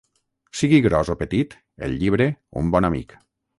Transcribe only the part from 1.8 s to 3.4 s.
el llibre, un bon amic.